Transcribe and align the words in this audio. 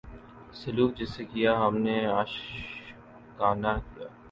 سلوک 0.59 0.91
جس 0.97 1.09
سے 1.15 1.23
کیا 1.33 1.51
ہم 1.63 1.73
نے 1.85 1.95
عاشقانہ 2.07 3.73
کیا 3.87 4.07